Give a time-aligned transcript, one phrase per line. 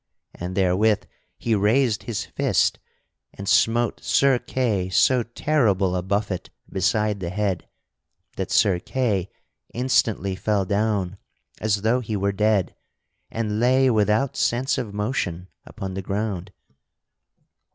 [0.33, 1.03] and therewith
[1.37, 2.79] he raised his fist
[3.35, 7.69] and smote Sir Kay so terrible a buffet beside the head
[8.35, 9.29] that Sir Kay
[9.75, 11.17] instantly fell down
[11.59, 12.75] as though he were dead
[13.29, 16.51] and lay without sense of motion upon the ground.